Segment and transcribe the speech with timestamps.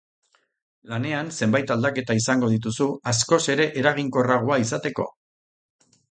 [0.91, 5.05] Lanean zenbait aldaketa izango dituzu, askoz ere eraginkorragoa izateko.